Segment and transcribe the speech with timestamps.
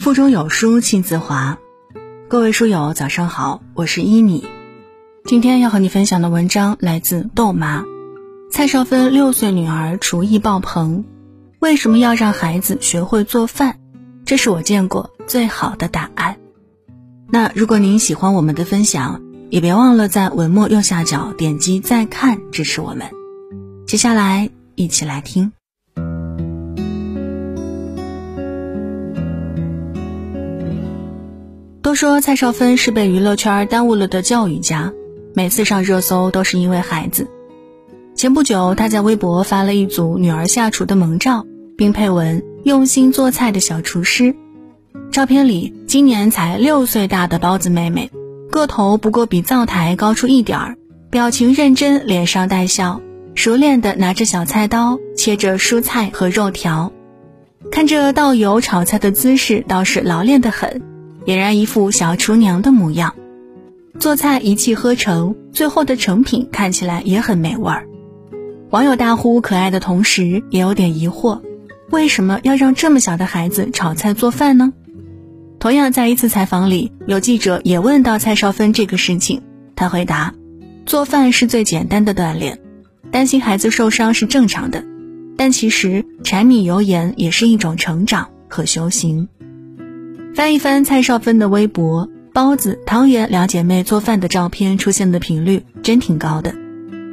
[0.00, 1.58] 腹中有书气自华。
[2.26, 4.46] 各位书友，早上好，我是依米。
[5.26, 7.84] 今天要和你分享的文章来自豆妈。
[8.50, 11.04] 蔡少芬六岁女儿厨艺爆棚，
[11.58, 13.78] 为什么要让孩子学会做饭？
[14.24, 16.38] 这是我见过最好的答案。
[17.28, 19.20] 那如果您喜欢我们的分享，
[19.50, 23.10] 也别忘了在文末右下角点击再看支持我们。
[23.86, 25.52] 接下来一起来听。
[31.90, 34.92] 都说蔡少芬是被娱乐圈耽误了的教育家，
[35.34, 37.26] 每次上热搜都是因为孩子。
[38.14, 41.44] 前不久，他在微博发了一组女儿下厨的萌照，
[41.76, 44.36] 并配文“用心做菜的小厨师”。
[45.10, 48.08] 照片里，今年才六岁大的包子妹妹，
[48.52, 50.76] 个头不过比灶台高出一点儿，
[51.10, 53.00] 表情认真，脸上带笑，
[53.34, 56.92] 熟练地拿着小菜刀切着蔬菜和肉条，
[57.72, 60.80] 看着倒油炒菜的姿势，倒是老练得很，
[61.30, 63.14] 俨然一副小厨娘的模样。
[64.00, 67.86] 做菜一气呵成，最后的成品看起来也很美味儿。
[68.70, 71.40] 网友大呼可爱的同时，也有点疑惑：
[71.90, 74.72] 为什么要让这么小的孩子炒菜做饭呢？
[75.60, 79.40] 同样，在一次采访里，有记者也问到蔡少芬这个事情，
[79.76, 80.34] 他回答
[80.84, 82.58] ：“做饭是最简单的锻炼，
[83.12, 84.84] 担心孩子受伤是正常的，
[85.36, 89.28] 但其实柴米油盐也是一种成长和修行。”
[90.32, 96.54] 翻一翻蔡少芬的微博，包子、汤圆两姐妹做饭的照片出现的频率真挺高的，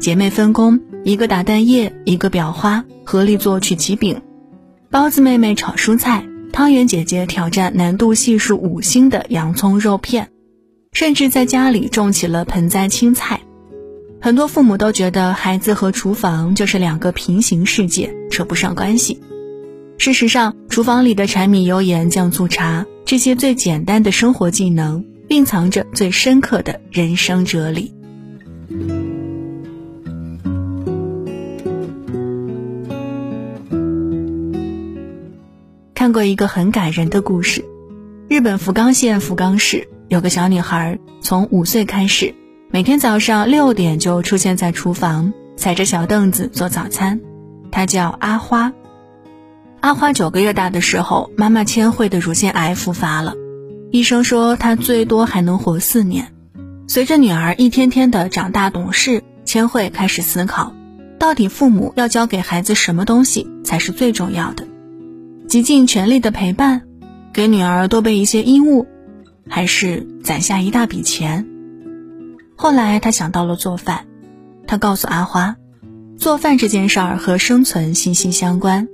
[0.00, 0.80] 姐妹分工。
[1.04, 4.22] 一个打蛋液，一个裱花，合力做曲奇饼。
[4.88, 10.30] 包子妹妹炒蔬菜，汤圆姐姐挑战难度系数五星的洋葱肉片，
[10.92, 13.40] 甚至在家里种起了盆栽青菜。
[14.20, 19.20] 很多父母都觉得孩子和厨房就是两个平行世界，扯不上关系。
[19.98, 27.92] 事实上，厨房里的柴米油盐酱醋茶，这些最简单的生活技能，蕴藏着最深刻的人生哲理。
[35.92, 37.62] 看过一个很感人的故事，
[38.30, 42.34] 日本福冈县福冈市有个小女孩，从五岁开始，
[42.70, 47.20] 每天早上六点就出现在厨房，踩着小凳子做早餐。
[47.70, 48.72] 她叫阿花。
[49.82, 53.34] 阿花九个月大的时候，妈妈千惠的乳腺癌复发了，
[53.90, 56.32] 医生说她最多还能活四年。
[56.86, 60.72] 随着女儿一天天的长大懂事，千惠开始思考，
[61.18, 64.68] 到底父母要教给孩子什么东西才是最重要的。
[65.48, 66.82] 极尽全力的陪伴，
[67.32, 68.86] 给女儿多备一些衣物，
[69.48, 71.44] 还是攒下一大笔钱。
[72.54, 74.06] 后来他想到了做饭，
[74.64, 75.56] 他告诉阿花，
[76.16, 78.86] 做饭这件事儿和生存息息相关。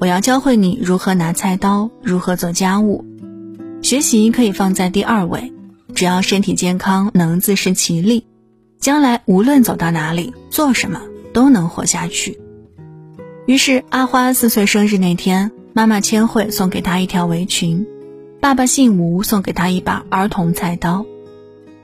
[0.00, 3.04] 我要教会你如何拿菜刀，如何做家务。
[3.82, 5.52] 学习可以放在第二位，
[5.94, 8.24] 只要身体健康，能自食其力，
[8.80, 11.02] 将来无论走到哪里，做什么
[11.34, 12.40] 都能活下去。
[13.46, 15.52] 于是阿花四岁生日那天。
[15.72, 17.86] 妈妈千惠送给她一条围裙，
[18.40, 21.06] 爸爸姓吴送给她一把儿童菜刀。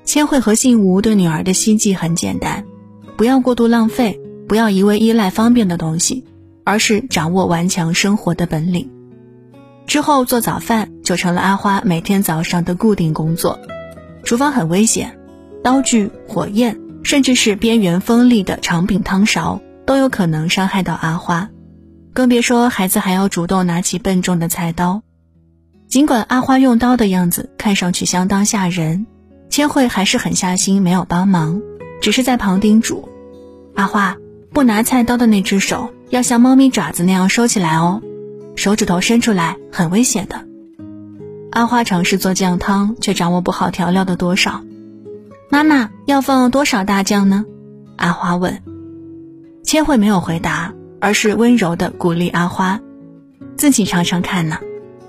[0.04, 2.64] 千惠和姓吴对女儿的希冀很简单：
[3.16, 6.24] 不要过度浪费，不要一味依赖方便的东西，
[6.66, 8.90] 而是掌握顽强生活的本领。
[9.86, 13.60] 之后做早饭就成了阿花每天早上的固定工作。
[14.24, 15.16] 厨房很危险，
[15.62, 21.48] 刀具、火焰，甚至是边缘锋利的长柄汤勺都有可能伤害到阿花。
[22.12, 25.02] 更别说孩子还要主动拿起笨重的菜刀，
[25.86, 29.06] 尽管阿花用刀的样子看上去相当吓人，
[29.50, 31.62] 千惠还是狠下心没有帮忙，
[32.00, 33.08] 只是在旁叮嘱
[33.76, 34.16] ：“阿花，
[34.52, 38.02] 不拿菜刀的那只手要像猫咪爪子那样收起来哦，
[38.54, 40.46] 手指头伸出来很危险的。”
[41.52, 44.62] 阿花尝试做酱汤，却掌握不好调料的多少。
[45.50, 47.44] 妈妈要放多少大酱呢？
[47.96, 48.62] 阿花问。
[49.62, 50.72] 千惠没有回答。
[50.98, 52.80] 而是温柔的鼓励阿花，
[53.56, 54.58] 自己尝尝看呢。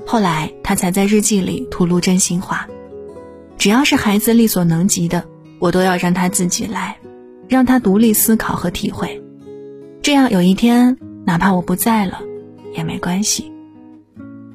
[0.05, 2.67] 后来他才在日记里吐露真心话：
[3.57, 5.23] 只要是孩子力所能及的，
[5.59, 6.97] 我都要让他自己来，
[7.47, 9.23] 让他独立思考和体会。
[10.07, 10.95] 这样有一天，
[11.25, 12.21] 哪怕我不在了，
[12.73, 13.51] 也没关系。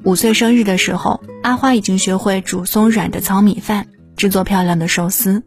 [0.03, 3.85] 五岁生日的时候，阿花已经学会煮松软的糙米饭，
[4.17, 5.43] 制作漂亮的寿司。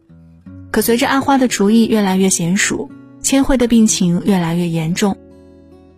[0.71, 2.89] 可随着阿花的厨艺越来越娴熟，
[3.21, 5.17] 千惠的病情越来越严重。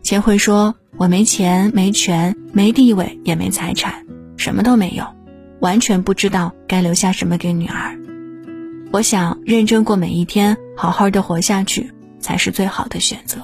[0.01, 4.07] 千惠说：“我没钱，没权，没地位，也没财产，
[4.38, 5.06] 什么都没有，
[5.59, 7.95] 完全不知道该留下什么给女儿。
[8.89, 13.38] 我想认真过每一天，好好的活下去，才是最好的选择。”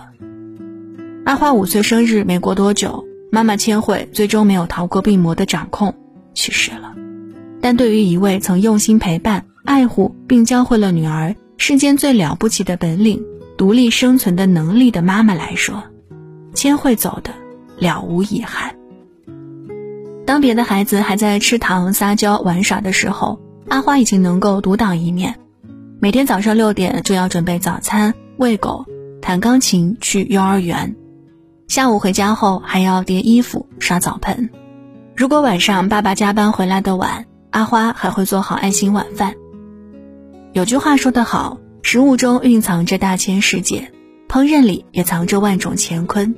[1.25, 5.95] 阿花五岁生日没过多久，妈妈千惠最终没有逃过病魔的掌控，
[6.35, 6.93] 去世了。
[7.59, 13.25] 但对于一位曾用心陪伴、爱护并教会了女儿世间最了不起的本领——
[13.57, 15.81] 独立生存的能力的妈妈来说，
[16.53, 17.31] 千惠走的
[17.79, 18.75] 了无遗憾。
[20.27, 25.33] 当别的孩子还在吃糖、撒娇、玩耍的时候，阿花已经能够独当一面。
[25.99, 28.85] 每天早上六点就要准备早餐、喂狗、
[29.23, 30.95] 弹钢琴、去幼儿园，
[31.67, 34.49] 下午回家后还要叠衣服、刷澡盆。
[35.15, 39.33] 如果晚上爸爸加班回来的晚，阿花还会做好爱心晚饭。
[40.53, 43.91] 有句话说得好：“食物中蕴藏着大千世界，
[44.27, 46.35] 烹饪里也藏着万种乾坤。”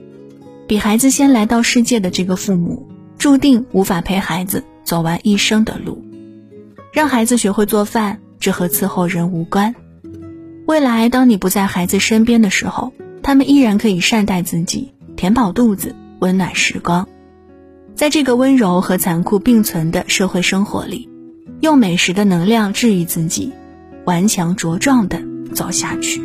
[0.68, 2.88] 比孩子先来到世界的这个父母。
[3.18, 6.06] 注定无法陪孩子走完一生的路，
[6.94, 9.74] 让孩子学会做饭，这和伺候人无关。
[10.68, 12.94] 未来当你不在孩子身边的时候，
[13.24, 17.08] 他们依然可以善待自己，填饱肚子，温暖时光。
[17.96, 21.10] 在这个温柔和残酷并存的社会生活里，
[21.60, 23.52] 用美食的能量治愈自己，
[24.06, 25.20] 顽强茁壮的
[25.56, 26.22] 走下去。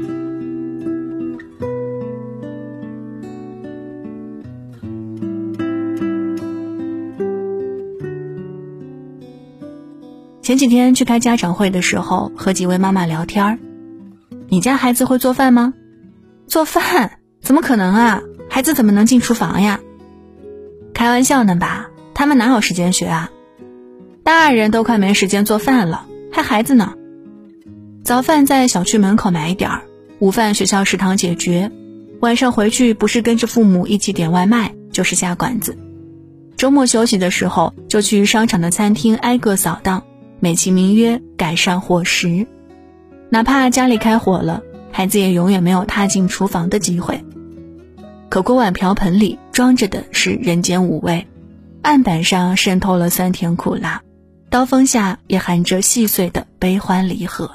[10.43, 13.59] 前几天去开家长会的时候，和几位妈妈聊天儿。
[14.49, 15.73] 你家孩子会做饭吗？
[16.47, 17.13] 做饭？
[17.41, 18.23] 怎么可能啊？
[18.55, 19.81] 孩子怎么能进厨房呀？
[20.93, 21.89] 开玩笑呢吧？
[22.13, 23.31] 他们哪有时间学啊？
[24.23, 26.93] 大人都快没时间做饭了，还孩子呢？
[28.05, 29.85] 早饭在小区门口买一点儿，
[30.19, 31.73] 午饭学校食堂解决，
[32.21, 35.79] 晚上回去不是跟着父母一起点外卖，就是下馆子。
[36.59, 40.03] 周末休息的时候，就去商场的餐厅挨个扫荡。
[40.41, 42.47] 美其名曰改善伙食，
[43.31, 47.25] 哪怕家里开火了，孩子也永远没有踏进厨房的机会。
[48.33, 51.27] 可锅碗瓢盆里装着的是人间五味，
[51.83, 54.01] 案板上渗透了酸甜苦辣，
[54.49, 57.51] 刀锋下也含着细碎的悲欢离合。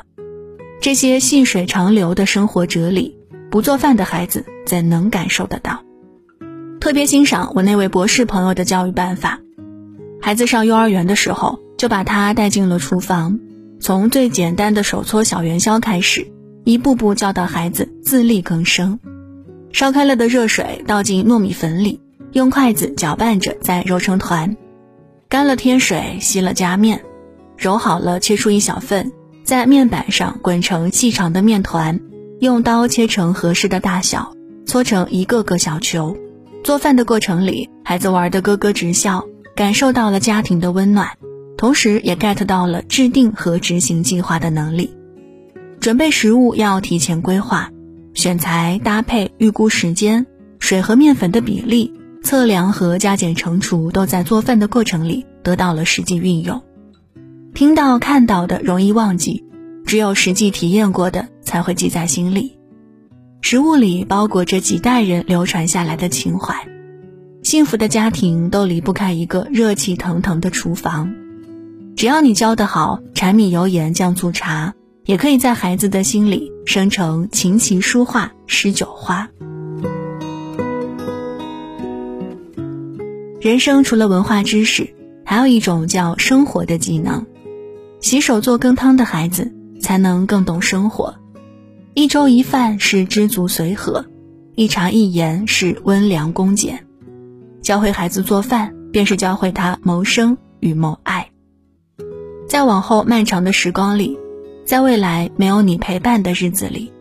[0.79, 3.17] 这些细水长流的生活哲理，
[3.49, 5.83] 不做饭的孩子怎能感受得到？
[6.79, 9.39] 特别欣赏我那位博士朋友的教育办法，
[10.21, 11.57] 孩子上幼儿园的时候。
[11.75, 13.39] 就把他带进了厨房，
[13.79, 16.27] 从最简单的手搓小元宵开始，
[16.65, 18.99] 一步步教导孩子自力更生。
[19.77, 22.01] 烧开了的热水倒进糯米粉里，
[22.31, 24.57] 用筷子搅拌着再揉成团。
[25.29, 26.99] 干了添水，稀了加面，
[27.55, 29.11] 揉好了切出一小份，
[29.43, 31.99] 在面板上滚成细长的面团，
[32.39, 34.33] 用刀切成合适的大小，
[34.65, 36.17] 搓成一个个小球。
[36.63, 39.23] 做饭的过程里，孩子玩得咯咯直笑，
[39.55, 41.07] 感受到了家庭的温暖。
[41.55, 44.91] 同时也 get 到了制定和执行计划的能力。
[45.79, 47.69] 准备食物要提前规划，
[48.17, 50.25] 选材搭配预估时间，
[50.57, 51.93] 水和面粉的比例
[52.23, 56.63] 测量和加减乘除都在做饭的过程里得到了实际运用。
[57.53, 59.45] 听到看到的容易忘记，
[59.85, 62.57] 只有实际体验过的才会记在心里。
[63.41, 66.55] 食物里包裹着几代人流传下来的情怀，
[67.43, 71.13] 幸福的家庭都离不开一个热气腾腾的厨房。
[71.95, 74.73] 只要你教得好，柴米油盐酱醋茶，
[75.07, 79.29] 也可以在孩子的心里生成琴棋书画诗酒花。
[83.39, 87.25] 人生除了文化知识，还有一种叫生活的技能。
[88.01, 91.15] 洗手做羹汤的孩子，才能更懂生活。
[91.93, 94.05] 一粥一饭是知足随和，
[94.55, 96.85] 一茶一言是温良恭俭。
[97.61, 101.29] 教会孩子做饭，便是教会他谋生与谋爱。
[102.49, 104.17] 在往后漫长的时光里，
[104.67, 106.91] 在未来没有你陪伴的日子里，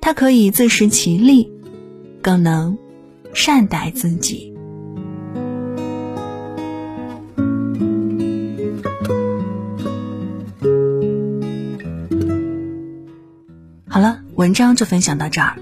[0.00, 1.52] 他可以自食其力，
[2.20, 2.76] 更能
[3.32, 4.52] 善待自己。
[13.86, 15.58] 好了，文章就分享到这儿。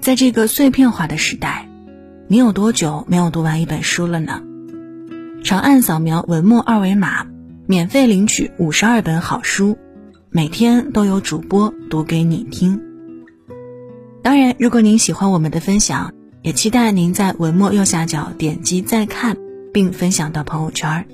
[0.00, 1.68] 在这个碎片化的时代，
[2.28, 4.40] 你有多久没有读完一本书了呢？
[5.42, 7.26] 长按扫描文末二维码。
[7.64, 9.78] 免费领取五十二本好书，
[10.34, 12.80] 每天都有主播读给你听。
[14.22, 16.10] 当然，如果您喜欢我们的分享，
[16.40, 19.36] 也期待您在文末右下角点击再看，
[19.74, 21.06] 并分享到朋友圈。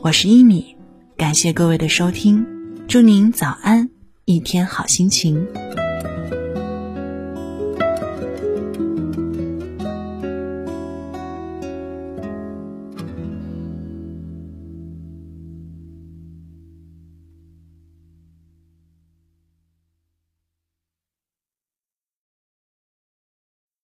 [0.00, 0.74] 我是一米，
[1.18, 2.46] 感谢各位的收听，
[2.88, 3.90] 祝您早安，
[4.24, 5.46] 一天好心情。